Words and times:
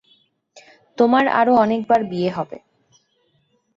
তোমার 0.97 1.25
আরো 1.31 1.53
অনেকবার 1.55 2.01
বিয়ে 2.03 2.29
হবে। 2.29 2.57